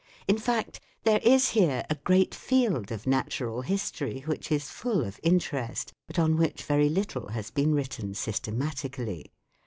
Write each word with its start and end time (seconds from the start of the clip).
In 0.27 0.39
fact, 0.39 0.79
there 1.03 1.19
is 1.21 1.49
here 1.51 1.83
a 1.87 1.93
great 1.93 2.33
field 2.33 2.91
of 2.91 3.05
natural 3.05 3.61
history 3.61 4.21
which 4.21 4.51
is 4.51 4.71
full 4.71 5.03
of 5.03 5.19
interest, 5.21 5.93
but 6.07 6.17
on 6.17 6.37
which 6.37 6.63
very 6.63 6.89
little 6.89 7.27
has 7.27 7.51
been 7.51 7.75
written 7.75 8.15
systematically. 8.15 9.31